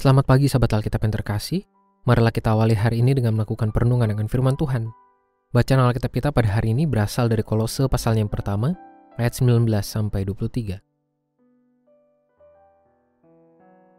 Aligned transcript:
Selamat 0.00 0.24
pagi 0.24 0.48
sahabat 0.48 0.80
Alkitab 0.80 1.04
yang 1.04 1.12
terkasih. 1.12 1.60
Marilah 2.08 2.32
kita 2.32 2.56
awali 2.56 2.72
hari 2.72 3.04
ini 3.04 3.12
dengan 3.12 3.36
melakukan 3.36 3.68
perenungan 3.68 4.08
dengan 4.08 4.32
firman 4.32 4.56
Tuhan. 4.56 4.88
Bacaan 5.52 5.76
Alkitab 5.76 6.08
kita 6.08 6.32
pada 6.32 6.56
hari 6.56 6.72
ini 6.72 6.88
berasal 6.88 7.28
dari 7.28 7.44
Kolose 7.44 7.84
pasal 7.84 8.16
yang 8.16 8.32
pertama, 8.32 8.72
ayat 9.20 9.36
19 9.36 9.68
sampai 9.84 10.24
23. 10.24 10.80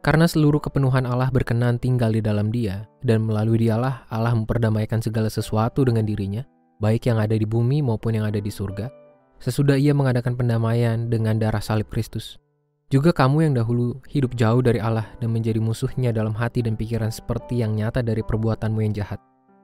Karena 0.02 0.26
seluruh 0.26 0.58
kepenuhan 0.58 1.06
Allah 1.06 1.30
berkenan 1.30 1.78
tinggal 1.78 2.18
di 2.18 2.26
dalam 2.26 2.50
dia, 2.50 2.90
dan 3.06 3.22
melalui 3.22 3.62
dialah 3.62 4.10
Allah 4.10 4.34
memperdamaikan 4.34 5.06
segala 5.06 5.30
sesuatu 5.30 5.86
dengan 5.86 6.10
dirinya, 6.10 6.42
baik 6.82 7.14
yang 7.14 7.22
ada 7.22 7.38
di 7.38 7.46
bumi 7.46 7.86
maupun 7.86 8.18
yang 8.18 8.26
ada 8.26 8.42
di 8.42 8.50
surga, 8.50 8.90
sesudah 9.38 9.78
ia 9.78 9.94
mengadakan 9.94 10.34
pendamaian 10.34 11.14
dengan 11.14 11.38
darah 11.38 11.62
salib 11.62 11.94
Kristus. 11.94 12.41
Juga 12.92 13.16
kamu 13.16 13.48
yang 13.48 13.54
dahulu 13.56 14.04
hidup 14.12 14.36
jauh 14.36 14.60
dari 14.60 14.84
Allah 14.84 15.08
dan 15.24 15.32
menjadi 15.32 15.64
musuhnya 15.64 16.12
dalam 16.12 16.36
hati 16.36 16.60
dan 16.60 16.76
pikiran 16.76 17.08
seperti 17.08 17.64
yang 17.64 17.72
nyata 17.80 18.04
dari 18.04 18.20
perbuatanmu 18.20 18.84
yang 18.84 18.92
jahat. 18.92 19.16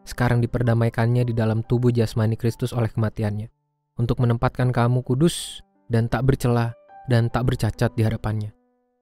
Sekarang 0.08 0.40
diperdamaikannya 0.40 1.28
di 1.28 1.36
dalam 1.36 1.60
tubuh 1.68 1.92
jasmani 1.92 2.40
Kristus 2.40 2.72
oleh 2.72 2.88
kematiannya. 2.88 3.52
Untuk 4.00 4.24
menempatkan 4.24 4.72
kamu 4.72 5.04
kudus 5.04 5.60
dan 5.92 6.08
tak 6.08 6.24
bercela 6.24 6.72
dan 7.12 7.28
tak 7.28 7.52
bercacat 7.52 7.92
di 8.00 8.08
hadapannya. 8.08 8.56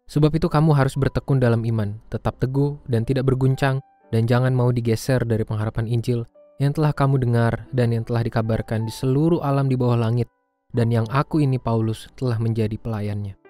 Sebab 0.09 0.33
itu 0.33 0.49
kamu 0.49 0.73
harus 0.73 0.97
bertekun 0.97 1.37
dalam 1.37 1.61
iman, 1.61 2.01
tetap 2.09 2.41
teguh 2.41 2.81
dan 2.89 3.05
tidak 3.05 3.29
berguncang, 3.29 3.77
dan 4.09 4.25
jangan 4.25 4.57
mau 4.57 4.73
digeser 4.73 5.21
dari 5.21 5.45
pengharapan 5.45 5.85
Injil 5.85 6.25
yang 6.57 6.73
telah 6.73 6.97
kamu 6.97 7.21
dengar 7.21 7.69
dan 7.77 7.93
yang 7.93 8.01
telah 8.01 8.25
dikabarkan 8.25 8.89
di 8.89 8.93
seluruh 8.93 9.45
alam 9.45 9.69
di 9.69 9.77
bawah 9.77 10.01
langit, 10.01 10.25
dan 10.73 10.89
yang 10.89 11.05
aku 11.13 11.45
ini 11.45 11.61
Paulus 11.61 12.09
telah 12.17 12.41
menjadi 12.41 12.73
pelayannya. 12.81 13.44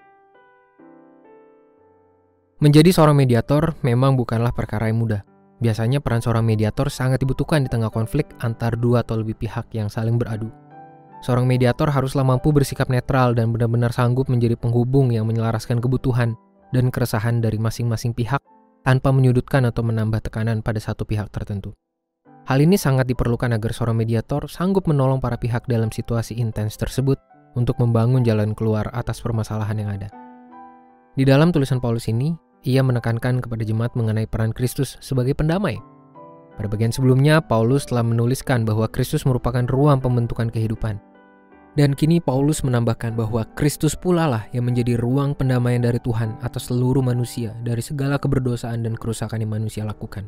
Menjadi 2.56 2.88
seorang 2.88 3.20
mediator 3.20 3.76
memang 3.84 4.16
bukanlah 4.16 4.48
perkara 4.48 4.88
yang 4.88 5.04
mudah. 5.04 5.20
Biasanya 5.60 6.00
peran 6.00 6.24
seorang 6.24 6.40
mediator 6.40 6.88
sangat 6.88 7.20
dibutuhkan 7.20 7.60
di 7.60 7.68
tengah 7.68 7.92
konflik 7.92 8.32
antar 8.40 8.80
dua 8.80 9.04
atau 9.04 9.20
lebih 9.20 9.36
pihak 9.36 9.68
yang 9.76 9.92
saling 9.92 10.16
beradu. 10.16 10.48
Seorang 11.20 11.44
mediator 11.44 11.92
haruslah 11.92 12.24
mampu 12.24 12.56
bersikap 12.56 12.88
netral 12.88 13.36
dan 13.36 13.52
benar-benar 13.52 13.92
sanggup 13.92 14.32
menjadi 14.32 14.56
penghubung 14.56 15.12
yang 15.12 15.28
menyelaraskan 15.28 15.84
kebutuhan 15.84 16.32
dan 16.72 16.88
keresahan 16.88 17.44
dari 17.44 17.60
masing-masing 17.60 18.16
pihak 18.16 18.40
tanpa 18.88 19.12
menyudutkan 19.12 19.68
atau 19.68 19.84
menambah 19.84 20.24
tekanan 20.24 20.64
pada 20.64 20.80
satu 20.80 21.04
pihak 21.04 21.28
tertentu. 21.28 21.76
Hal 22.48 22.64
ini 22.64 22.80
sangat 22.80 23.04
diperlukan 23.04 23.52
agar 23.52 23.76
seorang 23.76 24.00
mediator 24.00 24.48
sanggup 24.48 24.88
menolong 24.88 25.20
para 25.20 25.36
pihak 25.36 25.68
dalam 25.68 25.92
situasi 25.92 26.40
intens 26.40 26.80
tersebut 26.80 27.20
untuk 27.52 27.76
membangun 27.84 28.24
jalan 28.24 28.56
keluar 28.56 28.88
atas 28.96 29.20
permasalahan 29.20 29.76
yang 29.76 29.92
ada. 29.92 30.08
Di 31.16 31.24
dalam 31.24 31.48
tulisan 31.48 31.80
Paulus 31.80 32.12
ini, 32.12 32.36
ia 32.66 32.82
menekankan 32.82 33.38
kepada 33.38 33.62
jemaat 33.62 33.94
mengenai 33.94 34.26
peran 34.26 34.50
Kristus 34.50 34.98
sebagai 34.98 35.38
pendamai. 35.38 35.78
Pada 36.58 36.66
bagian 36.66 36.90
sebelumnya, 36.90 37.38
Paulus 37.38 37.86
telah 37.86 38.02
menuliskan 38.02 38.66
bahwa 38.66 38.90
Kristus 38.90 39.22
merupakan 39.22 39.62
ruang 39.70 40.02
pembentukan 40.02 40.50
kehidupan. 40.50 40.98
Dan 41.76 41.92
kini 41.92 42.24
Paulus 42.24 42.64
menambahkan 42.64 43.12
bahwa 43.12 43.44
Kristus 43.52 43.92
pula 43.92 44.24
lah 44.24 44.48
yang 44.56 44.64
menjadi 44.64 44.96
ruang 44.96 45.36
pendamaian 45.36 45.84
dari 45.84 46.00
Tuhan 46.00 46.40
atas 46.40 46.72
seluruh 46.72 47.04
manusia 47.04 47.52
dari 47.60 47.84
segala 47.84 48.16
keberdosaan 48.16 48.80
dan 48.80 48.96
kerusakan 48.96 49.44
yang 49.44 49.52
manusia 49.60 49.84
lakukan. 49.84 50.24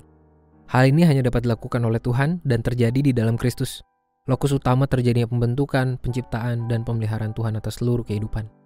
Hal 0.69 0.93
ini 0.93 1.09
hanya 1.09 1.25
dapat 1.25 1.49
dilakukan 1.49 1.81
oleh 1.81 1.97
Tuhan 2.05 2.45
dan 2.45 2.61
terjadi 2.61 3.01
di 3.01 3.17
dalam 3.17 3.41
Kristus. 3.41 3.81
Lokus 4.29 4.53
utama 4.53 4.85
terjadinya 4.85 5.25
pembentukan, 5.25 5.97
penciptaan, 5.97 6.69
dan 6.69 6.85
pemeliharaan 6.85 7.33
Tuhan 7.33 7.57
atas 7.57 7.81
seluruh 7.81 8.05
kehidupan. 8.05 8.58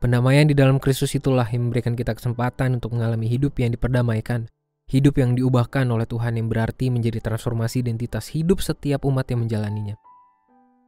Pendamaian 0.00 0.48
di 0.48 0.56
dalam 0.56 0.80
Kristus 0.80 1.12
itulah 1.12 1.44
yang 1.44 1.68
memberikan 1.68 1.92
kita 1.92 2.16
kesempatan 2.16 2.80
untuk 2.80 2.96
mengalami 2.96 3.28
hidup 3.28 3.60
yang 3.60 3.68
diperdamaikan, 3.76 4.48
hidup 4.88 5.20
yang 5.20 5.36
diubahkan 5.36 5.84
oleh 5.92 6.08
Tuhan 6.08 6.40
yang 6.40 6.48
berarti 6.48 6.88
menjadi 6.88 7.20
transformasi 7.20 7.84
identitas 7.84 8.32
hidup 8.32 8.64
setiap 8.64 9.04
umat 9.04 9.28
yang 9.28 9.44
menjalaninya. 9.44 10.00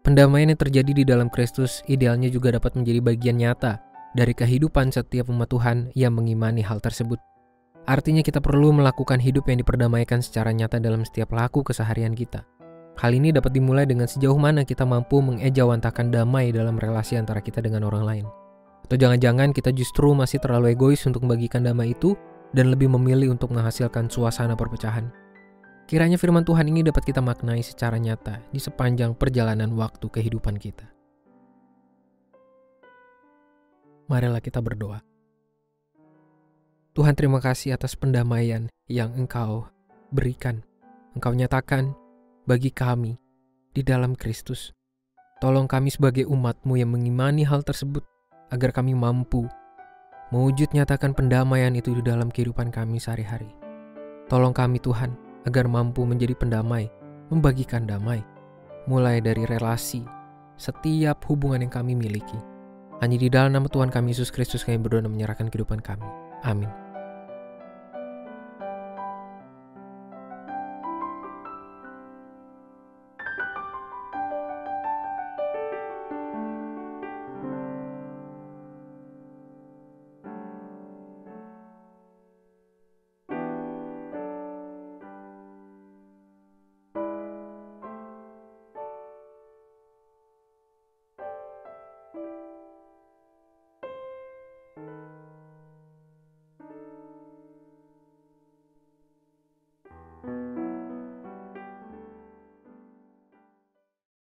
Pendamaian 0.00 0.48
yang 0.48 0.56
terjadi 0.56 0.92
di 0.96 1.04
dalam 1.04 1.28
Kristus 1.28 1.84
idealnya 1.92 2.32
juga 2.32 2.56
dapat 2.56 2.72
menjadi 2.72 3.04
bagian 3.04 3.36
nyata 3.36 3.84
dari 4.16 4.32
kehidupan 4.32 4.88
setiap 4.88 5.28
umat 5.28 5.52
Tuhan 5.52 5.92
yang 5.92 6.16
mengimani 6.16 6.64
hal 6.64 6.80
tersebut. 6.80 7.20
Artinya 7.84 8.24
kita 8.24 8.40
perlu 8.40 8.72
melakukan 8.72 9.20
hidup 9.20 9.44
yang 9.44 9.60
diperdamaikan 9.60 10.24
secara 10.24 10.56
nyata 10.56 10.80
dalam 10.80 11.04
setiap 11.04 11.36
laku 11.36 11.60
keseharian 11.60 12.16
kita. 12.16 12.48
Hal 12.96 13.12
ini 13.12 13.28
dapat 13.28 13.52
dimulai 13.52 13.84
dengan 13.84 14.08
sejauh 14.08 14.40
mana 14.40 14.64
kita 14.64 14.88
mampu 14.88 15.20
mengejawantakan 15.20 16.08
damai 16.08 16.48
dalam 16.48 16.80
relasi 16.80 17.20
antara 17.20 17.44
kita 17.44 17.60
dengan 17.60 17.84
orang 17.84 18.08
lain. 18.08 18.26
Atau 18.92 19.08
jangan-jangan 19.08 19.56
kita 19.56 19.72
justru 19.72 20.12
masih 20.12 20.36
terlalu 20.36 20.76
egois 20.76 21.00
untuk 21.08 21.24
membagikan 21.24 21.64
damai 21.64 21.96
itu 21.96 22.12
dan 22.52 22.68
lebih 22.68 22.92
memilih 22.92 23.32
untuk 23.32 23.48
menghasilkan 23.48 24.12
suasana 24.12 24.52
perpecahan. 24.52 25.08
Kiranya 25.88 26.20
firman 26.20 26.44
Tuhan 26.44 26.68
ini 26.68 26.84
dapat 26.84 27.08
kita 27.08 27.24
maknai 27.24 27.64
secara 27.64 27.96
nyata 27.96 28.44
di 28.52 28.60
sepanjang 28.60 29.16
perjalanan 29.16 29.72
waktu 29.80 30.12
kehidupan 30.12 30.60
kita. 30.60 30.92
Marilah 34.12 34.44
kita 34.44 34.60
berdoa. 34.60 35.00
Tuhan 36.92 37.16
terima 37.16 37.40
kasih 37.40 37.72
atas 37.72 37.96
pendamaian 37.96 38.68
yang 38.92 39.16
Engkau 39.16 39.72
berikan, 40.12 40.60
Engkau 41.16 41.32
nyatakan 41.32 41.96
bagi 42.44 42.68
kami 42.68 43.16
di 43.72 43.80
dalam 43.80 44.12
Kristus. 44.12 44.76
Tolong 45.40 45.64
kami 45.64 45.88
sebagai 45.88 46.28
umatmu 46.28 46.76
yang 46.76 46.92
mengimani 46.92 47.48
hal 47.48 47.64
tersebut 47.64 48.04
agar 48.52 48.70
kami 48.70 48.92
mampu 48.92 49.48
mewujud 50.32 50.72
nyatakan 50.72 51.12
pendamaian 51.12 51.72
itu 51.76 51.92
di 51.96 52.02
dalam 52.04 52.32
kehidupan 52.32 52.72
kami 52.72 52.96
sehari-hari. 52.96 53.48
Tolong 54.32 54.56
kami 54.56 54.80
Tuhan 54.80 55.12
agar 55.44 55.68
mampu 55.68 56.08
menjadi 56.08 56.32
pendamai, 56.32 56.88
membagikan 57.28 57.84
damai, 57.84 58.24
mulai 58.88 59.20
dari 59.20 59.44
relasi, 59.44 60.04
setiap 60.56 61.20
hubungan 61.28 61.60
yang 61.68 61.72
kami 61.72 61.92
miliki. 61.92 62.40
Hanya 63.04 63.18
di 63.18 63.28
dalam 63.28 63.52
nama 63.52 63.68
Tuhan 63.68 63.92
kami 63.92 64.16
Yesus 64.16 64.32
Kristus 64.32 64.64
kami 64.64 64.80
berdoa 64.80 65.04
dan 65.04 65.12
menyerahkan 65.12 65.52
kehidupan 65.52 65.84
kami. 65.84 66.06
Amin. 66.46 66.81